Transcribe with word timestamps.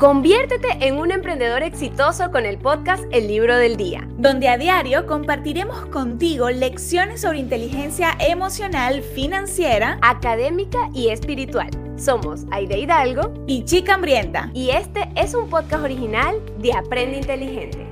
Conviértete 0.00 0.78
en 0.80 0.98
un 0.98 1.10
emprendedor 1.10 1.62
exitoso 1.62 2.30
con 2.30 2.46
el 2.46 2.56
podcast 2.56 3.04
El 3.12 3.28
Libro 3.28 3.54
del 3.58 3.76
Día, 3.76 4.08
donde 4.16 4.48
a 4.48 4.56
diario 4.56 5.04
compartiremos 5.04 5.84
contigo 5.88 6.48
lecciones 6.48 7.20
sobre 7.20 7.40
inteligencia 7.40 8.16
emocional, 8.18 9.02
financiera, 9.02 9.98
académica 10.00 10.88
y 10.94 11.10
espiritual. 11.10 11.68
Somos 11.98 12.46
Aide 12.50 12.78
Hidalgo 12.78 13.34
y 13.46 13.66
Chica 13.66 13.92
Hambrienta. 13.92 14.50
Y 14.54 14.70
este 14.70 15.06
es 15.16 15.34
un 15.34 15.50
podcast 15.50 15.84
original 15.84 16.34
de 16.60 16.72
Aprende 16.72 17.18
Inteligente. 17.18 17.86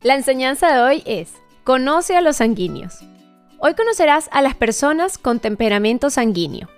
La 0.00 0.14
enseñanza 0.14 0.72
de 0.72 0.80
hoy 0.80 1.02
es, 1.04 1.34
conoce 1.64 2.16
a 2.16 2.22
los 2.22 2.36
sanguíneos. 2.36 3.00
Hoy 3.58 3.74
conocerás 3.74 4.30
a 4.32 4.40
las 4.40 4.54
personas 4.54 5.18
con 5.18 5.38
temperamento 5.38 6.08
sanguíneo. 6.08 6.73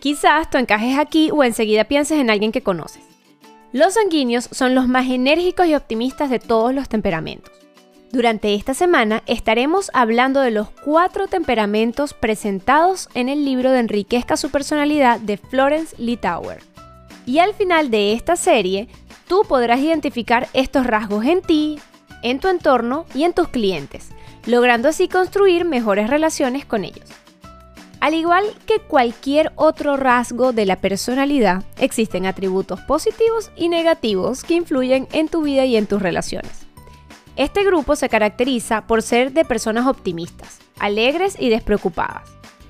Quizás 0.00 0.48
tú 0.48 0.56
encajes 0.56 0.98
aquí 0.98 1.30
o 1.30 1.44
enseguida 1.44 1.84
pienses 1.84 2.18
en 2.18 2.30
alguien 2.30 2.52
que 2.52 2.62
conoces. 2.62 3.02
Los 3.72 3.94
sanguíneos 3.94 4.48
son 4.50 4.74
los 4.74 4.88
más 4.88 5.08
enérgicos 5.08 5.66
y 5.66 5.74
optimistas 5.74 6.30
de 6.30 6.38
todos 6.38 6.74
los 6.74 6.88
temperamentos. 6.88 7.52
Durante 8.10 8.54
esta 8.54 8.72
semana 8.74 9.22
estaremos 9.26 9.90
hablando 9.92 10.40
de 10.40 10.50
los 10.50 10.70
cuatro 10.70 11.28
temperamentos 11.28 12.14
presentados 12.14 13.08
en 13.14 13.28
el 13.28 13.44
libro 13.44 13.70
de 13.70 13.78
Enriquezca 13.78 14.38
su 14.38 14.50
personalidad 14.50 15.20
de 15.20 15.36
Florence 15.36 15.94
Litauer. 15.98 16.60
Y 17.26 17.38
al 17.38 17.54
final 17.54 17.90
de 17.90 18.14
esta 18.14 18.34
serie, 18.34 18.88
tú 19.28 19.42
podrás 19.46 19.80
identificar 19.80 20.48
estos 20.54 20.86
rasgos 20.86 21.26
en 21.26 21.42
ti, 21.42 21.78
en 22.22 22.40
tu 22.40 22.48
entorno 22.48 23.04
y 23.14 23.24
en 23.24 23.34
tus 23.34 23.48
clientes, 23.48 24.08
logrando 24.46 24.88
así 24.88 25.06
construir 25.06 25.64
mejores 25.64 26.08
relaciones 26.10 26.64
con 26.64 26.84
ellos. 26.84 27.08
Al 28.00 28.14
igual 28.14 28.44
que 28.66 28.78
cualquier 28.78 29.52
otro 29.56 29.98
rasgo 29.98 30.54
de 30.54 30.64
la 30.64 30.76
personalidad, 30.76 31.64
existen 31.78 32.24
atributos 32.24 32.80
positivos 32.80 33.50
y 33.56 33.68
negativos 33.68 34.42
que 34.42 34.54
influyen 34.54 35.06
en 35.12 35.28
tu 35.28 35.42
vida 35.42 35.66
y 35.66 35.76
en 35.76 35.86
tus 35.86 36.00
relaciones. 36.00 36.66
Este 37.36 37.62
grupo 37.62 37.96
se 37.96 38.08
caracteriza 38.08 38.86
por 38.86 39.02
ser 39.02 39.32
de 39.32 39.44
personas 39.44 39.86
optimistas, 39.86 40.60
alegres 40.78 41.36
y 41.38 41.50
despreocupadas. 41.50 42.22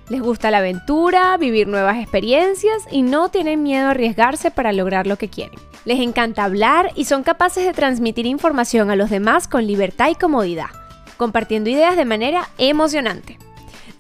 Les 0.09 0.21
gusta 0.21 0.51
la 0.51 0.59
aventura, 0.59 1.37
vivir 1.37 1.69
nuevas 1.69 1.99
experiencias 1.99 2.83
y 2.91 3.03
no 3.03 3.29
tienen 3.29 3.63
miedo 3.63 3.87
a 3.87 3.91
arriesgarse 3.91 4.51
para 4.51 4.73
lograr 4.73 5.07
lo 5.07 5.17
que 5.17 5.29
quieren. 5.29 5.61
Les 5.85 6.01
encanta 6.01 6.43
hablar 6.43 6.91
y 6.97 7.05
son 7.05 7.23
capaces 7.23 7.65
de 7.65 7.73
transmitir 7.73 8.27
información 8.27 8.91
a 8.91 8.97
los 8.97 9.11
demás 9.11 9.47
con 9.47 9.65
libertad 9.65 10.11
y 10.11 10.17
comodidad, 10.17 10.71
compartiendo 11.17 11.71
ideas 11.71 11.97
de 11.97 12.05
manera 12.05 12.49
emocionante 12.59 13.39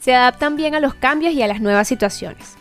se 0.00 0.14
adaptan 0.14 0.56
bien 0.56 0.74
a 0.74 0.80
los 0.80 0.94
cambios 0.94 1.32
y 1.34 1.42
a 1.42 1.46
las 1.46 1.60
nuevas 1.60 1.86
situaciones. 1.86 2.56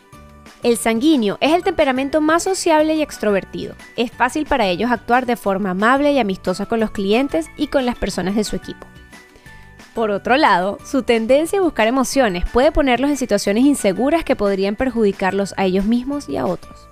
El 0.61 0.75
sanguíneo 0.75 1.37
es 1.39 1.53
el 1.53 1.63
temperamento 1.63 2.19
más 2.19 2.43
sociable 2.43 2.93
y 2.93 3.01
extrovertido. 3.01 3.75
Es 3.95 4.11
fácil 4.11 4.45
para 4.45 4.67
ellos 4.67 4.91
actuar 4.91 5.25
de 5.25 5.37
forma 5.37 5.69
amable 5.69 6.11
y 6.11 6.19
amistosa 6.19 6.65
con 6.65 6.81
los 6.81 6.91
clientes 6.91 7.47
y 7.55 7.67
con 7.67 7.85
las 7.85 7.97
personas 7.97 8.35
de 8.35 8.43
su 8.43 8.57
equipo. 8.57 8.85
Por 9.95 10.11
otro 10.11 10.35
lado, 10.35 10.77
su 10.85 11.03
tendencia 11.03 11.59
a 11.59 11.61
buscar 11.61 11.87
emociones 11.87 12.43
puede 12.51 12.73
ponerlos 12.73 13.09
en 13.09 13.17
situaciones 13.17 13.63
inseguras 13.63 14.25
que 14.25 14.35
podrían 14.35 14.75
perjudicarlos 14.75 15.53
a 15.57 15.65
ellos 15.65 15.85
mismos 15.85 16.27
y 16.27 16.35
a 16.35 16.45
otros. 16.45 16.87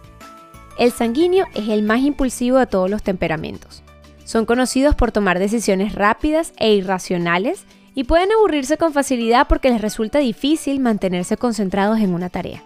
El 0.80 0.92
sanguíneo 0.92 1.46
es 1.54 1.68
el 1.68 1.84
más 1.84 2.02
impulsivo 2.02 2.58
de 2.58 2.68
todos 2.68 2.90
los 2.90 3.04
temperamentos. 3.04 3.84
Son 4.24 4.46
conocidos 4.46 4.96
por 4.96 5.12
tomar 5.12 5.40
decisiones 5.40 5.94
rápidas 5.94 6.54
e 6.58 6.74
irracionales 6.74 7.66
y 7.98 8.04
pueden 8.04 8.32
aburrirse 8.32 8.78
con 8.78 8.94
facilidad 8.94 9.48
porque 9.48 9.72
les 9.72 9.82
resulta 9.82 10.20
difícil 10.20 10.80
mantenerse 10.80 11.36
concentrados 11.36 11.98
en 11.98 12.14
una 12.14 12.30
tarea. 12.30 12.64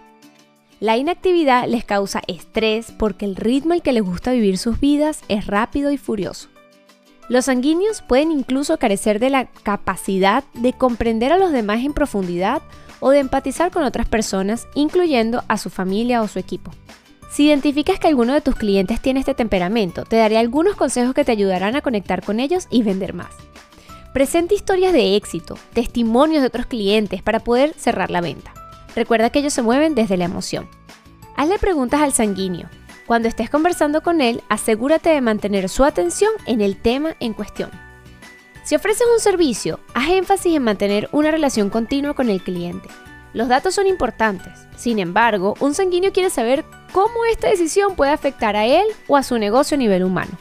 La 0.78 0.98
inactividad 0.98 1.66
les 1.66 1.86
causa 1.86 2.20
estrés 2.28 2.92
porque 2.98 3.24
el 3.24 3.36
ritmo 3.36 3.72
al 3.72 3.80
que 3.80 3.94
les 3.94 4.02
gusta 4.02 4.32
vivir 4.32 4.58
sus 4.58 4.78
vidas 4.78 5.22
es 5.28 5.46
rápido 5.46 5.90
y 5.90 5.96
furioso. 5.96 6.50
Los 7.30 7.46
sanguíneos 7.46 8.02
pueden 8.02 8.30
incluso 8.30 8.76
carecer 8.76 9.20
de 9.20 9.30
la 9.30 9.46
capacidad 9.46 10.44
de 10.52 10.74
comprender 10.74 11.32
a 11.32 11.38
los 11.38 11.50
demás 11.50 11.82
en 11.82 11.94
profundidad 11.94 12.60
o 13.00 13.08
de 13.08 13.20
empatizar 13.20 13.70
con 13.70 13.84
otras 13.84 14.06
personas, 14.06 14.68
incluyendo 14.74 15.44
a 15.48 15.56
su 15.56 15.70
familia 15.70 16.20
o 16.20 16.28
su 16.28 16.40
equipo. 16.40 16.72
Si 17.30 17.46
identificas 17.46 17.98
que 17.98 18.08
alguno 18.08 18.34
de 18.34 18.42
tus 18.42 18.56
clientes 18.56 19.00
tiene 19.00 19.20
este 19.20 19.32
temperamento, 19.32 20.04
te 20.04 20.16
daré 20.16 20.36
algunos 20.36 20.76
consejos 20.76 21.14
que 21.14 21.24
te 21.24 21.32
ayudarán 21.32 21.74
a 21.74 21.80
conectar 21.80 22.22
con 22.22 22.38
ellos 22.38 22.66
y 22.70 22.82
vender 22.82 23.14
más. 23.14 23.30
Presenta 24.12 24.52
historias 24.52 24.92
de 24.92 25.16
éxito, 25.16 25.56
testimonios 25.72 26.42
de 26.42 26.48
otros 26.48 26.66
clientes 26.66 27.22
para 27.22 27.40
poder 27.40 27.72
cerrar 27.78 28.10
la 28.10 28.20
venta. 28.20 28.52
Recuerda 28.94 29.30
que 29.30 29.38
ellos 29.38 29.54
se 29.54 29.62
mueven 29.62 29.94
desde 29.94 30.18
la 30.18 30.26
emoción. 30.26 30.68
Hazle 31.34 31.58
preguntas 31.58 32.02
al 32.02 32.12
sanguíneo. 32.12 32.68
Cuando 33.06 33.26
estés 33.26 33.48
conversando 33.48 34.02
con 34.02 34.20
él, 34.20 34.42
asegúrate 34.50 35.08
de 35.08 35.22
mantener 35.22 35.70
su 35.70 35.82
atención 35.82 36.30
en 36.44 36.60
el 36.60 36.76
tema 36.76 37.16
en 37.20 37.32
cuestión. 37.32 37.70
Si 38.64 38.74
ofreces 38.74 39.06
un 39.10 39.18
servicio, 39.18 39.80
haz 39.94 40.10
énfasis 40.10 40.56
en 40.56 40.62
mantener 40.62 41.08
una 41.12 41.30
relación 41.30 41.70
continua 41.70 42.12
con 42.12 42.28
el 42.28 42.42
cliente. 42.42 42.90
Los 43.32 43.48
datos 43.48 43.74
son 43.74 43.86
importantes. 43.86 44.52
Sin 44.76 44.98
embargo, 44.98 45.54
un 45.58 45.72
sanguíneo 45.72 46.12
quiere 46.12 46.28
saber 46.28 46.66
cómo 46.92 47.24
esta 47.30 47.48
decisión 47.48 47.96
puede 47.96 48.12
afectar 48.12 48.56
a 48.56 48.66
él 48.66 48.84
o 49.08 49.16
a 49.16 49.22
su 49.22 49.38
negocio 49.38 49.76
a 49.76 49.78
nivel 49.78 50.04
humano. 50.04 50.32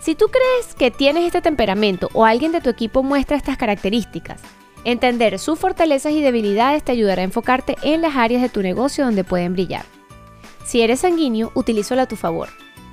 Si 0.00 0.14
tú 0.14 0.28
crees 0.28 0.74
que 0.74 0.90
tienes 0.90 1.26
este 1.26 1.42
temperamento 1.42 2.08
o 2.14 2.24
alguien 2.24 2.52
de 2.52 2.62
tu 2.62 2.70
equipo 2.70 3.02
muestra 3.02 3.36
estas 3.36 3.58
características, 3.58 4.40
entender 4.84 5.38
sus 5.38 5.58
fortalezas 5.58 6.12
y 6.12 6.22
debilidades 6.22 6.82
te 6.82 6.92
ayudará 6.92 7.20
a 7.20 7.26
enfocarte 7.26 7.76
en 7.82 8.00
las 8.00 8.16
áreas 8.16 8.40
de 8.40 8.48
tu 8.48 8.62
negocio 8.62 9.04
donde 9.04 9.24
pueden 9.24 9.52
brillar. 9.52 9.84
Si 10.64 10.80
eres 10.80 11.00
sanguíneo, 11.00 11.52
utilízalo 11.54 12.00
a 12.00 12.06
tu 12.06 12.16
favor. 12.16 12.48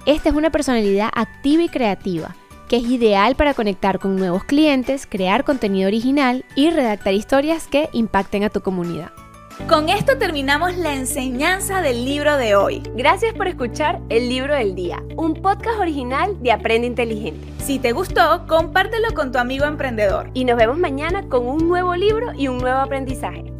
Esta 0.05 0.29
es 0.29 0.35
una 0.35 0.49
personalidad 0.49 1.09
activa 1.13 1.63
y 1.63 1.69
creativa, 1.69 2.35
que 2.67 2.75
es 2.75 2.83
ideal 2.83 3.35
para 3.35 3.53
conectar 3.53 3.99
con 3.99 4.17
nuevos 4.17 4.43
clientes, 4.43 5.07
crear 5.07 5.45
contenido 5.45 5.87
original 5.87 6.43
y 6.55 6.71
redactar 6.71 7.13
historias 7.13 7.67
que 7.67 7.87
impacten 7.93 8.43
a 8.43 8.49
tu 8.49 8.59
comunidad. 8.59 9.11
Con 9.65 9.89
esto 9.89 10.17
terminamos 10.17 10.77
la 10.77 10.93
enseñanza 10.93 11.81
del 11.81 12.05
libro 12.05 12.37
de 12.37 12.55
hoy. 12.55 12.83
Gracias 12.95 13.33
por 13.33 13.47
escuchar 13.47 13.99
El 14.07 14.29
Libro 14.29 14.53
del 14.55 14.75
Día, 14.75 15.03
un 15.17 15.33
podcast 15.33 15.79
original 15.79 16.41
de 16.41 16.53
Aprende 16.53 16.87
Inteligente. 16.87 17.45
Si 17.65 17.77
te 17.77 17.91
gustó, 17.91 18.45
compártelo 18.47 19.13
con 19.13 19.33
tu 19.33 19.39
amigo 19.39 19.65
emprendedor. 19.65 20.29
Y 20.33 20.45
nos 20.45 20.55
vemos 20.55 20.77
mañana 20.77 21.27
con 21.27 21.45
un 21.45 21.67
nuevo 21.67 21.95
libro 21.95 22.31
y 22.33 22.47
un 22.47 22.59
nuevo 22.59 22.77
aprendizaje. 22.77 23.56